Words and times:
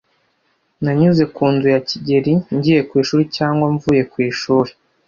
Nanyuze 0.83 1.23
ku 1.35 1.43
nzu 1.53 1.67
ya 1.75 1.81
kigeli 1.89 2.33
ngiye 2.55 2.81
ku 2.89 2.93
ishuri 3.01 3.23
cyangwa 3.37 3.65
mvuye 3.75 4.01
ku 4.11 4.17
ishuri. 4.29 4.71